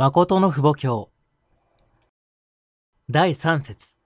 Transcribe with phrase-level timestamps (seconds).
[0.00, 1.10] 誠の父母教。
[3.10, 3.98] 第三節。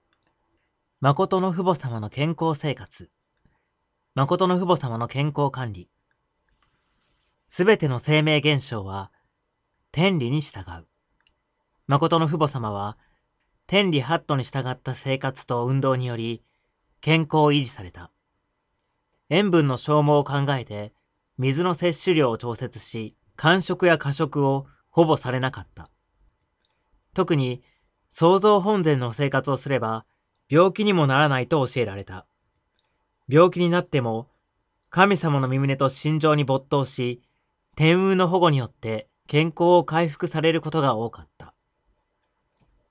[1.01, 3.11] 誠の父母様の健康生活。
[4.15, 5.91] 誠の父母様の健康管理。
[7.47, 9.11] すべての生命現象は
[9.91, 10.87] 天理に従う。
[11.85, 12.97] 誠の父母様は
[13.67, 16.41] 天理ハットに従った生活と運動により
[17.01, 18.09] 健康を維持された。
[19.29, 20.91] 塩分の消耗を考えて
[21.37, 25.89] 水の摂取量を調節し間食や過食をほぼされなかった。
[27.15, 27.63] 特に
[28.11, 30.05] 創造本然の生活をすれば
[30.49, 32.27] 病気にもならないと教えられた。
[33.27, 34.29] 病気になっても
[34.91, 37.23] 神様の身胸と心情に没頭し、
[37.75, 41.55] 天運の保護によって健康を回復されることが多かった。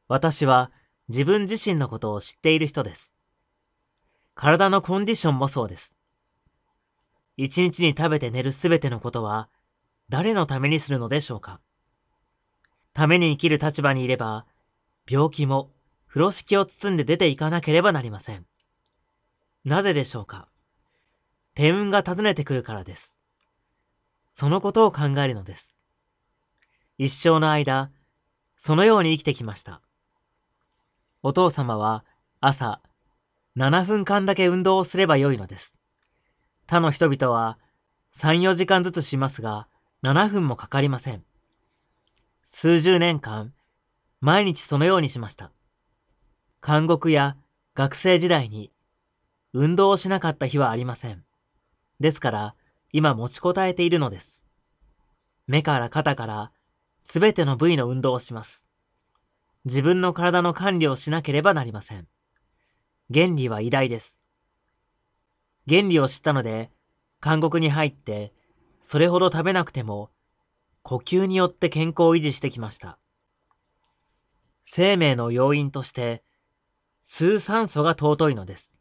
[0.08, 0.72] 私は
[1.08, 3.14] 自分自身のことを知っている人です。
[4.34, 5.96] 体のコンディションもそうです。
[7.36, 9.48] 一日に食べて寝るすべてのことは
[10.08, 11.60] 誰のためにするのでしょうか
[12.94, 14.46] ために生きる立場にいれば、
[15.08, 15.70] 病気も
[16.08, 18.46] 風呂敷を包んで出ていかなければなりません。
[19.64, 20.48] なぜでしょうか？
[21.54, 23.16] 天運が訪ねてくるからです。
[24.34, 25.76] そのことを考えるのです。
[26.98, 27.90] 一生の間、
[28.56, 29.80] そのように生きてきました。
[31.22, 32.04] お父様は
[32.40, 32.80] 朝
[33.56, 35.78] 7分間だけ運動をすればよいのです。
[36.66, 37.58] 他の人々は
[38.16, 39.68] 3、4時間ずつしますが、
[40.02, 41.24] 7分もかかりません。
[42.44, 43.54] 数十年間、
[44.20, 45.52] 毎日そのようにしました。
[46.64, 47.36] 監獄や
[47.74, 48.72] 学生時代に
[49.52, 51.24] 運動をしなかった日はありません。
[52.00, 52.54] ですから、
[52.92, 54.42] 今持ちこたえているのです。
[55.46, 56.52] 目から肩から
[57.02, 58.66] すべての部位の運動をします。
[59.64, 62.08] 自分の体の管理をしなければなりません。
[63.12, 64.20] 原理は偉大です。
[65.68, 66.70] 原理を知ったので、
[67.22, 68.32] 監獄に入って、
[68.80, 70.10] それほど食べなくても
[70.82, 72.98] 呼吸によって健康を維持してきました。
[74.64, 76.24] 生命の要因として、
[77.02, 78.76] 吸酸素が尊いのです。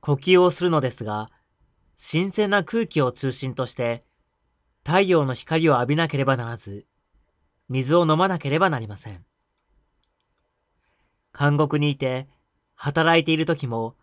[0.00, 1.30] 呼吸をするのですが、
[1.96, 4.04] 新鮮な空気を中心として、
[4.84, 6.86] 太陽の光を浴びなければならず、
[7.68, 9.24] 水を飲まなければなりません。
[11.38, 12.28] 監獄にいて、
[12.74, 13.94] 働いている時も、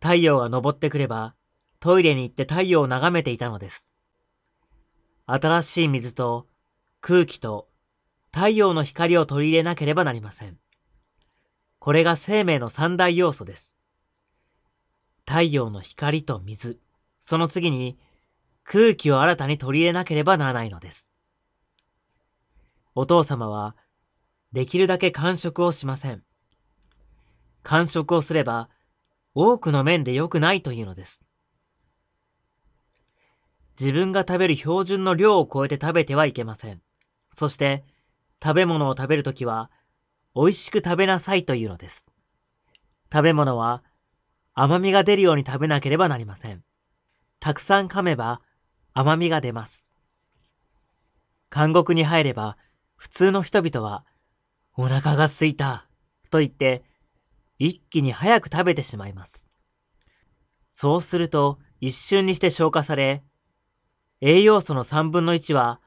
[0.00, 1.34] 太陽が昇ってくれば、
[1.78, 3.94] トイレに行って太陽を眺めていたのです。
[5.32, 6.48] 新しい水と
[7.00, 7.68] 空気と
[8.32, 10.58] 太陽の光を取り入れなければなりません。
[11.78, 13.76] これが生命の三大要素です。
[15.26, 16.80] 太陽の光と水、
[17.20, 17.96] その次に
[18.64, 21.10] 空気を新たに取り入れなければならないのです。
[22.94, 23.76] お父様は
[24.52, 26.24] できるだけ完食をしません。
[27.62, 28.68] 完食をすれば
[29.34, 31.22] 多くの面で良くないというのです。
[33.80, 36.82] 自分が食べる標準の量を超えて食べてはいけません。
[37.32, 37.86] そして、
[38.42, 39.70] 食べ物を食べるときは、
[40.36, 42.06] 美味しく食べなさいというのです。
[43.10, 43.82] 食べ物は、
[44.52, 46.62] 甘みが出るように食べなければなりません。
[47.40, 48.42] たくさん噛めば、
[48.92, 49.86] 甘みが出ます。
[51.50, 52.58] 監獄に入れば、
[52.96, 54.04] 普通の人々は、
[54.76, 55.88] お腹が空いた、
[56.30, 56.84] と言って、
[57.58, 59.46] 一気に早く食べてしまいます。
[60.70, 63.24] そうすると、一瞬にして消化され、
[64.20, 65.80] 栄養素の3分の1は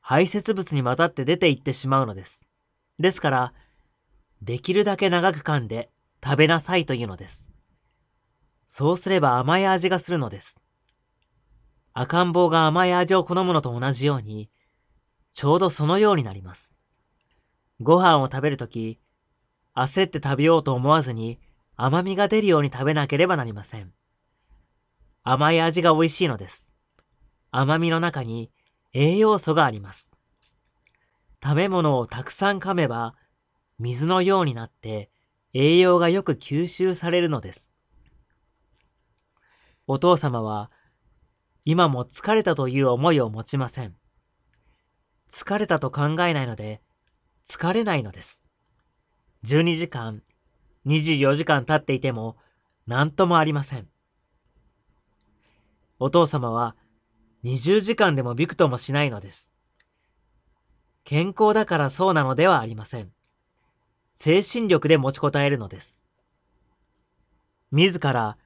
[0.00, 2.46] 排泄物に混ざって出ていってしまうのです。
[2.98, 3.54] ですから、
[4.42, 5.90] できるだけ長く噛んで
[6.22, 7.50] 食べなさいというのです。
[8.68, 10.60] そうすれば甘い味がするのです。
[11.92, 14.50] 赤ん坊が甘い味を好むのと同じように、
[15.34, 16.74] ちょうどそのようになります。
[17.80, 19.00] ご飯を食べるとき、
[19.74, 21.40] 焦って食べようと思わずに
[21.76, 23.92] 甘みが出るように食べなければなりません。
[25.22, 26.69] 甘い味が美味しいのです。
[27.50, 28.50] 甘みの中に
[28.92, 30.10] 栄養素があります。
[31.42, 33.14] 食べ物をたくさん噛めば、
[33.78, 35.10] 水のようになって
[35.54, 37.72] 栄養がよく吸収されるのです。
[39.86, 40.70] お父様は、
[41.64, 43.96] 今も疲れたという思いを持ちません。
[45.30, 46.82] 疲れたと考えないので、
[47.48, 48.44] 疲れないのです。
[49.44, 50.22] 12時間、
[50.86, 52.36] 24時間経っていても、
[52.86, 53.88] 何ともありません。
[55.98, 56.76] お父様は、
[57.44, 59.50] 20時間でもびくともしないのです。
[61.04, 63.10] 健康だからそうなのではありません。
[64.12, 66.02] 精神力で持ちこたえるのです。
[67.72, 68.36] 自ら、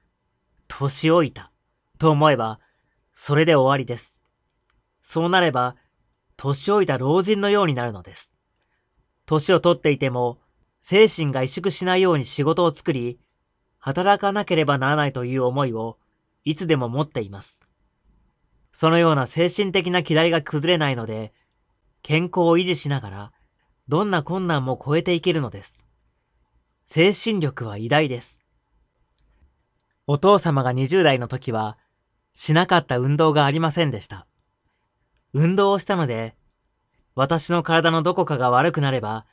[0.69, 1.51] 年老いた、
[1.99, 2.61] と思えば、
[3.13, 4.23] それで終わりです。
[5.03, 5.77] そうなれば、
[6.37, 8.35] 年老いた老人のようになるのです。
[9.27, 10.39] 年を取っていても、
[10.81, 13.19] 精神が萎縮しないように仕事を作り、
[13.79, 15.99] 働かなければならないという思いを、
[16.45, 17.64] いつでも持っています。
[18.77, 21.33] そのような精神的な期待が崩れないので、
[22.03, 23.33] 健康を維持しながら、
[23.87, 25.87] どんな困難も超えていけるのです。
[26.85, 28.41] 精神力は偉大です。
[30.09, 31.79] お父様が20代の時は、
[32.33, 34.27] しなかった運動がありませんでした。
[35.33, 36.35] 運動をしたので、
[37.15, 39.25] 私の体のどこかが悪くなれば、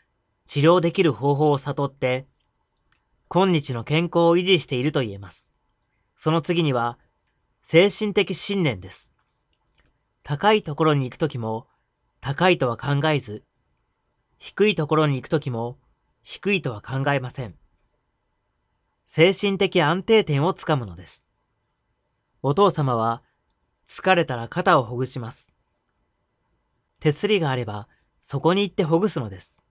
[0.45, 2.27] 治療できる方法を悟って、
[3.27, 5.49] 今日の健康を維持していると言えます。
[6.15, 6.99] その次には、
[7.63, 9.11] 精神的信念です。
[10.23, 11.67] 高いところに行くときも、
[12.19, 13.43] 高いとは考えず、
[14.37, 15.79] 低いところに行くときも、
[16.21, 17.55] 低いとは考えません。
[19.05, 21.27] 精神的安定点をつかむのです。
[22.43, 23.23] お父様は、
[23.87, 25.51] 疲れたら肩をほぐします。
[26.99, 27.87] 手すりがあれば、
[28.19, 29.63] そこに行ってほぐすのです。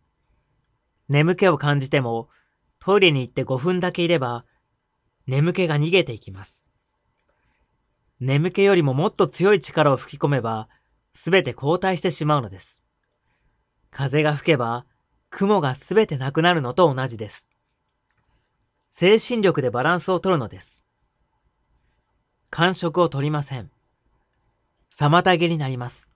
[1.08, 2.29] 眠気を感じても、
[2.81, 4.44] トイレに行って5分だけいれば、
[5.26, 6.69] 眠気が逃げていきます。
[8.20, 10.69] 眠気よりももっと強い力を吹き込めば、
[11.14, 12.82] すべて後退してしまうのです。
[13.90, 14.84] 風が吹けば、
[15.31, 17.49] 雲がすべてなくなるのと同じです。
[18.90, 20.84] 精神力でバランスを取るのです。
[22.50, 23.70] 感触を取りません。
[24.94, 26.11] 妨げになります。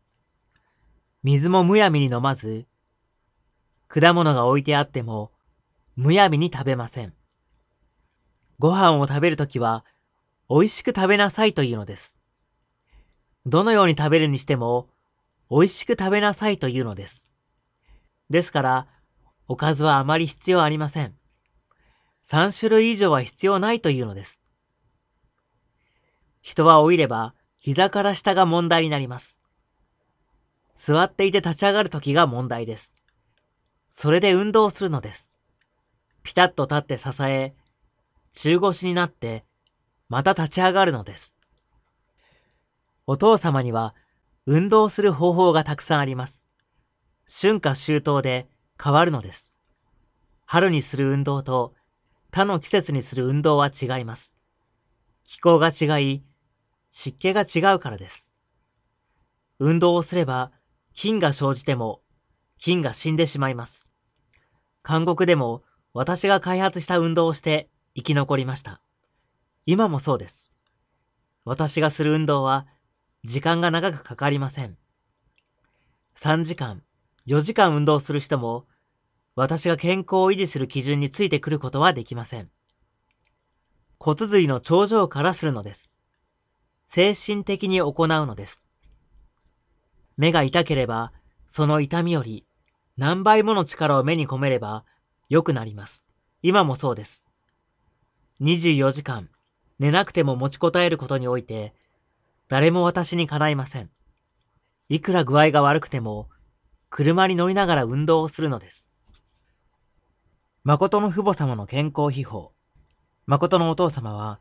[1.23, 2.67] 水もむやみに飲まず、
[3.89, 5.31] 果物が置いてあっても、
[5.97, 7.15] むやみに食べません。
[8.59, 9.85] ご飯を食べるときは、
[10.50, 12.19] 美味しく食べなさいというのです。
[13.46, 14.88] どのように食べるにしても、
[15.50, 17.32] 美味しく食べなさいというのです。
[18.31, 18.87] ですから、
[19.49, 21.14] おかずはあまり必要ありません。
[22.26, 24.43] 3種類以上は必要ないというのです。
[26.41, 29.43] 人は老いれば、膝から下が問題になります。
[30.75, 32.93] 座っていて立ち上がるときが問題です。
[33.88, 35.37] それで運動するのです。
[36.23, 37.55] ピタッと立って支え、
[38.32, 39.44] 中腰になって、
[40.09, 41.39] また立ち上がるのです。
[43.06, 43.95] お父様には、
[44.47, 46.47] 運動する方法がたくさんあります。
[47.27, 48.49] 春夏秋冬で
[48.83, 49.55] 変わるのです。
[50.45, 51.75] 春にする運動と
[52.31, 54.37] 他の季節にする運動は違います。
[55.25, 56.23] 気候が違い、
[56.91, 58.33] 湿気が違うからです。
[59.59, 60.53] 運動をすれば
[60.93, 62.03] 菌が生じても
[62.59, 63.91] 菌が死んでしまいます。
[64.83, 65.62] 韓国でも
[65.93, 68.84] 私が開発した運動をして生き残りました。
[69.67, 70.51] 今もそうです。
[71.45, 72.67] 私がする運動は
[73.25, 74.77] 時間が長くかかりません。
[76.17, 76.83] 3時間、
[77.27, 78.67] 4時間運動する人も
[79.37, 82.51] 私が健康を維持する基準についてくることはできません。
[83.99, 85.95] 骨髄の頂上からするのです。
[86.89, 88.63] 精神的に行うのです。
[90.17, 91.13] 目が痛ければ、
[91.49, 92.45] その痛みより
[92.97, 94.85] 何倍もの力を目に込めれば
[95.29, 96.05] 良くなります。
[96.43, 97.27] 今もそうです。
[98.41, 99.31] 24時間
[99.79, 101.75] 寝なくても持ちこたえることにおいて、
[102.49, 103.91] 誰も私にかないません。
[104.88, 106.29] いくら具合が悪くても、
[106.91, 108.93] 車に乗りながら運動をするのです。
[110.62, 112.50] 誠の父母様の健康秘宝。
[113.26, 114.41] 誠のお父様は、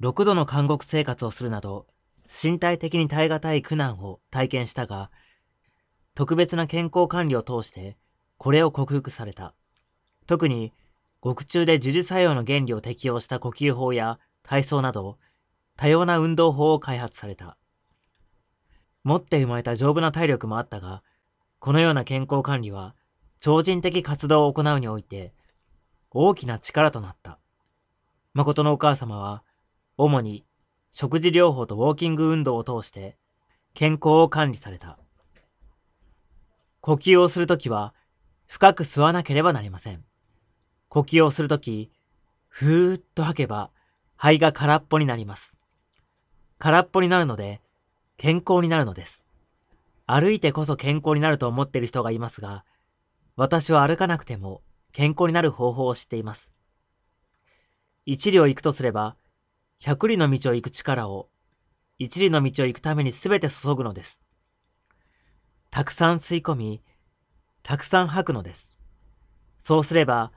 [0.00, 1.86] 6度の監獄生活をするなど、
[2.26, 5.10] 身体的に耐え難い苦難を体験したが、
[6.14, 7.96] 特別な健康管理を通して、
[8.38, 9.54] これを克服された。
[10.26, 10.72] 特に、
[11.20, 14.18] 獄中で樹樹作用の原理を適用した呼吸法や
[14.48, 15.18] 体操など、
[15.76, 17.58] 多様な運動法を開発された。
[19.04, 21.02] 持って生まれた丈夫な体力もあったが、
[21.58, 22.94] このような健康管理は、
[23.40, 25.34] 超人的活動を行うにおいて、
[26.10, 27.38] 大きな力となった。
[28.32, 29.44] 誠のお母様は、
[29.98, 30.46] 主に
[30.92, 33.18] 食事療法とウォーキング運動を通して
[33.74, 34.98] 健康を管理された。
[36.80, 37.94] 呼吸をするときは
[38.46, 40.04] 深く吸わなければなりません。
[40.88, 41.90] 呼吸をするとき、
[42.48, 43.70] ふーっと吐けば
[44.20, 45.56] 肺が空っぽになります。
[46.58, 47.60] 空っぽになるので
[48.16, 49.28] 健康になるのです。
[50.06, 52.64] 歩いてこそ健康になると思っている人がいますが、
[53.36, 54.60] 私は歩かなくても
[54.90, 56.52] 健康になる方法を知っています。
[58.06, 59.14] 一里を行くとすれば、
[59.78, 61.28] 百里の道を行く力を、
[61.98, 64.20] 一里の道を行くために全て注ぐのです。
[65.70, 66.82] たくさん吸い込み、
[67.62, 68.76] たくさん吐くのです。
[69.60, 70.32] そうすれば、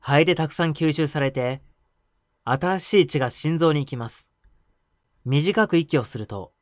[0.00, 1.62] 肺でたくさん吸収されて、
[2.44, 4.32] 新しい血が心臓に行きます。
[5.24, 6.52] 短く息をすると、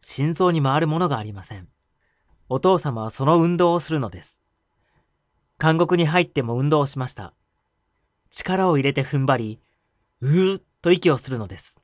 [0.00, 1.68] 心臓に回るものがありません。
[2.48, 4.42] お父様はその運動をするのです。
[5.58, 7.32] 監獄に入っても運動をしました。
[8.30, 9.60] 力を入れて踏ん張り、
[10.20, 11.78] うーっと息をするのです。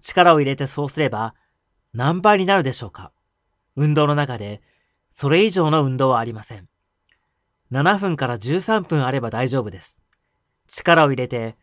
[0.00, 1.34] 力を入れてそうすれば
[1.92, 3.12] 何倍になるでしょうか
[3.74, 4.60] 運動の中で
[5.10, 6.68] それ以上の運動はありません。
[7.72, 10.02] 7分から13分あれば大丈夫です。
[10.68, 11.56] 力を入れて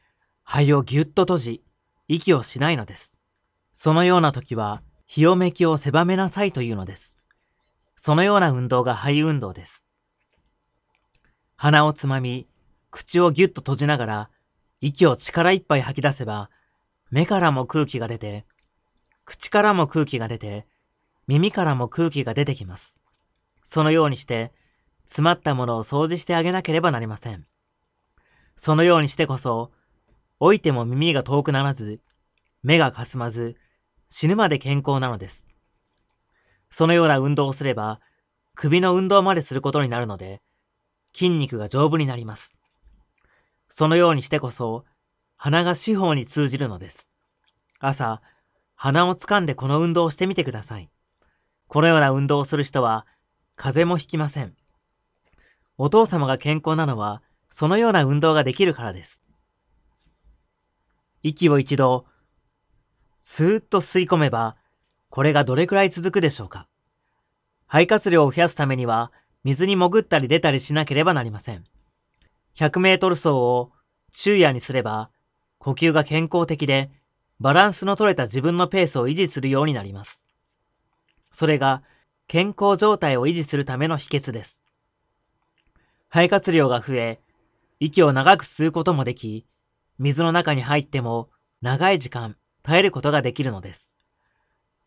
[0.43, 1.63] 肺をぎゅっと閉じ、
[2.07, 3.15] 息をしないのです。
[3.73, 7.17] そのような時は、日をめきを狭めなさいというのです。
[7.95, 9.85] そのような運動が肺運動です。
[11.55, 12.47] 鼻をつまみ、
[12.91, 14.29] 口をぎゅっと閉じながら、
[14.81, 16.49] 息を力いっぱい吐き出せば、
[17.09, 18.45] 目からも空気が出て、
[19.25, 20.67] 口からも空気が出て、
[21.27, 22.99] 耳からも空気が出てきます。
[23.63, 24.51] そのようにして、
[25.05, 27.45] 詰まったものを掃除してあげなければなりません。
[28.55, 29.71] そのようにしてこそ、
[30.39, 32.01] 老いても耳が遠くならず、
[32.63, 33.55] 目がかすまず、
[34.09, 35.47] 死ぬまで健康なのです。
[36.69, 37.99] そのような運動をすれば、
[38.55, 40.41] 首の運動まですることになるので、
[41.13, 42.57] 筋肉が丈夫になります。
[43.69, 44.85] そのようにしてこそ、
[45.35, 47.11] 鼻が四方に通じるのです。
[47.79, 48.21] 朝、
[48.75, 50.89] 鼻を掴んでこの運動をしてみてください。
[51.67, 53.07] このような運動をする人は、
[53.55, 54.55] 風邪もひきません。
[55.79, 59.22] お父様が健康なのは、そのような運動ができるからです。
[61.23, 62.05] 息を一度、
[63.17, 64.57] スーッと吸い込めば、
[65.09, 66.67] これがどれくらい続くでしょうか
[67.65, 69.13] 肺活量を増やすためには、
[69.45, 71.63] 水に潜ったり出たりしなければなりません。
[72.55, 73.71] 100メートル走を
[74.11, 75.11] 昼夜にすれば、
[75.59, 76.91] 呼吸が健康的で、
[77.39, 80.25] バランスの取れた自分のペースを維持するようになります。
[81.31, 81.83] それが、
[82.27, 84.61] 健康状態を維持するための秘訣です。
[86.09, 87.21] 肺活量が増え、
[87.79, 89.47] 息を長く吸うこともでき、
[89.99, 91.29] 水の中に入っても
[91.61, 93.93] 長い時間耐えることができるのです。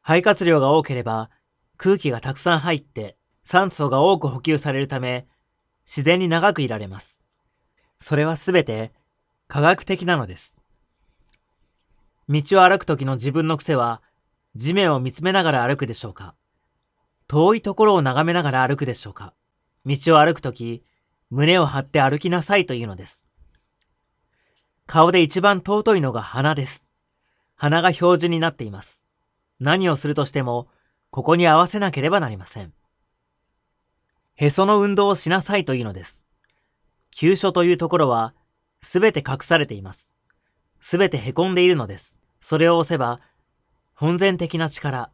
[0.02, 1.30] 肺活量が多ければ
[1.76, 5.26] 空気がたくさん入って酸素が多く補給されるため
[5.86, 7.22] 自然に長くいられます。
[8.00, 8.92] それはすべて
[9.48, 10.54] 科学的なのです。
[12.28, 14.02] 道を歩くときの自分の癖は
[14.56, 16.34] 地面を見つめながら歩くでしょうか？
[17.28, 19.34] 遠いところを眺めながら歩くでしょうか？
[19.84, 20.82] 道を歩くとき
[21.30, 23.25] 胸を張って歩きなさいというのです。
[24.87, 26.93] 顔で一番尊いのが鼻です。
[27.57, 29.05] 鼻が標準になっています。
[29.59, 30.69] 何をするとしても、
[31.11, 32.73] ここに合わせなければなりません。
[34.37, 36.26] へその運動をしなさいというのです。
[37.11, 38.35] 急所というところは、
[38.83, 40.12] すべて隠されています。
[40.81, 42.21] すべて凹んでいるのです。
[42.40, 43.21] それを押せば、
[43.95, 45.11] 本然的な力、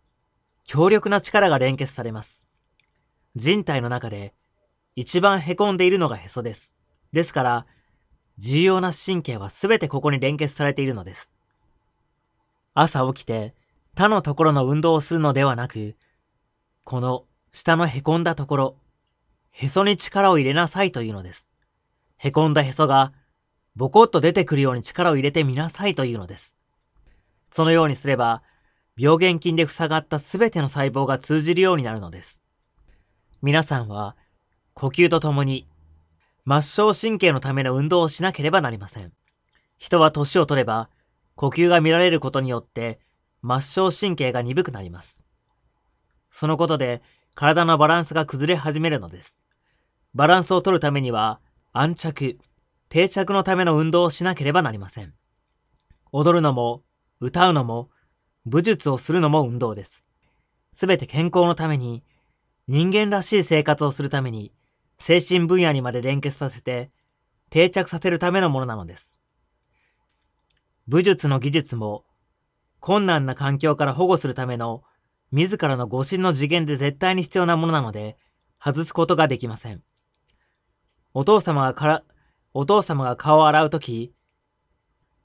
[0.64, 2.46] 強力な力が連結されます。
[3.36, 4.34] 人体の中で、
[4.96, 6.74] 一番凹んでいるのがへそです。
[7.12, 7.66] ですから、
[8.38, 11.32] 重要な神経はすべてここに連結されているのです。
[12.74, 13.54] 朝起きて、
[13.94, 15.96] 他のところの運動をするのではなく、
[16.84, 18.76] この下の凹んだところ、
[19.50, 21.54] へそに力を入れなさいというのです。
[22.16, 23.12] 凹んだへそが、
[23.76, 26.56] ボコッと出てくるように力を入れてみなさいというのです。
[27.50, 28.42] そのようにすれば、
[28.96, 32.42] 病原菌で塞がったすべての細胞が通じるようになるのです。
[33.42, 34.16] 皆さんは、
[34.74, 35.66] 呼吸とともに、
[36.46, 39.12] 末梢神経のための運動をしなければなりません。
[39.78, 40.90] 人は年を取れば、
[41.34, 43.00] 呼吸が見られることによって、
[43.42, 45.22] 末梢神経が鈍くなります。
[46.30, 47.02] そのことで
[47.34, 49.42] 体のバランスが崩れ始めるのです。
[50.14, 51.40] バランスを取るためには
[51.72, 52.38] 安着、
[52.88, 55.14] 定着のための運動をしなければなりません。
[56.12, 56.82] 踊るのも、
[57.20, 57.88] 歌うのも、
[58.44, 60.04] 武術をするのも運動です。
[60.72, 62.02] すべて健康のために、
[62.68, 64.52] 人間らしい生活をするために、
[65.02, 66.92] 精神分野にまで連結させて、
[67.50, 69.18] 定着させるためのものなのです。
[70.86, 72.04] 武術の技術も
[72.78, 74.84] 困難な環境から保護するための
[75.32, 78.16] 自らの誤信の次元で絶対に必要なものなので、
[78.62, 79.82] 外すことができません。
[81.14, 82.04] お父様がから、
[82.54, 84.14] お父様が顔を洗うとき、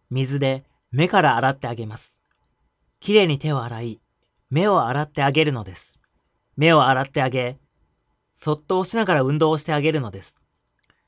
[0.10, 2.20] 水で目から洗ってあげます。
[3.00, 4.02] きれいに手を洗い、
[4.50, 6.00] 目を洗ってあげるのです。
[6.56, 7.60] 目を洗ってあげ、
[8.40, 10.40] そっと押しながら運動をしてあげるのです。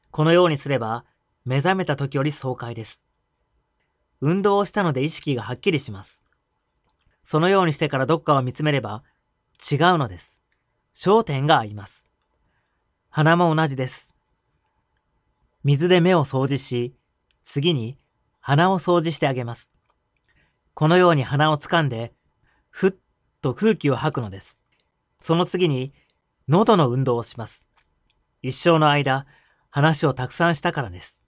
[0.09, 1.05] このようにすれば、
[1.45, 3.03] 目覚めた時より爽快です。
[4.19, 6.23] 運動をしたので意識がはっきりします。
[7.23, 9.03] そのようにしてからどっかを見つめれば
[9.71, 10.41] 違うのです。
[10.95, 12.07] 焦点が合います。
[13.09, 14.15] 鼻も同じです。
[15.63, 16.95] 水で目を掃除し、
[17.43, 17.99] 次に
[18.39, 19.69] 鼻を掃除してあげます。
[20.73, 22.11] このように鼻を掴んで、
[22.71, 22.93] ふっ
[23.41, 24.63] と空気を吐くのです。
[25.19, 25.93] その次に
[26.49, 27.67] 喉の運動をします。
[28.41, 29.27] 一生の間、
[29.69, 31.27] 話をたくさんしたからです。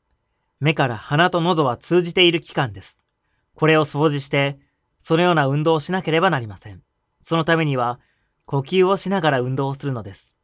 [0.59, 2.99] 目から鼻と喉は通じている器官です。
[3.53, 4.57] これを掃除して、
[4.99, 6.81] そのような運動をしなければなりません。
[7.21, 7.99] そのためには、
[8.47, 10.35] 呼吸をしながら運動をするのです。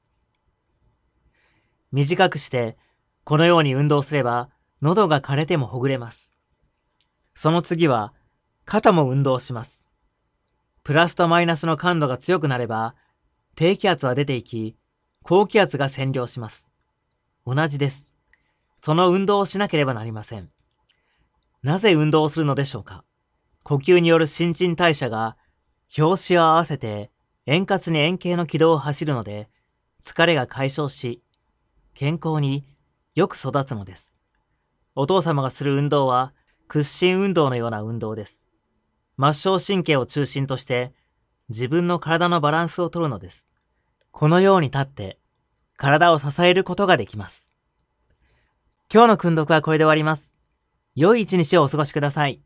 [1.91, 2.77] 短くして、
[3.23, 4.51] このように運動すれば、
[4.83, 6.37] 喉が枯れてもほぐれます。
[7.33, 8.13] その次は、
[8.65, 9.87] 肩も運動します。
[10.83, 12.93] プラスとマイナスの感度が強くなれば、
[13.57, 14.77] 低気圧は出ていき、
[15.23, 16.69] 高気圧が占領します。
[17.43, 18.13] 同じです。
[18.83, 20.51] その運動をしなければなりません。
[21.63, 23.03] なぜ運動をするのでしょうか？
[23.63, 25.37] 呼吸による新陳代謝が、
[25.97, 27.09] 表紙を合わせて
[27.47, 29.49] 円滑に円形の軌道を走るので、
[30.03, 31.23] 疲れが解消し、
[31.95, 32.63] 健康に
[33.15, 34.13] よく育つのです。
[34.93, 36.31] お父様がする運動は
[36.67, 38.45] 屈伸運動のような運動です。
[39.17, 40.93] 末梢神経を中心として
[41.49, 43.47] 自分の体のバランスをとるのです。
[44.11, 45.19] このように立って
[45.77, 47.53] 体を支えることができます。
[48.91, 50.33] 今日の訓読はこれで終わります。
[50.95, 52.41] 良い一日をお過ごしください。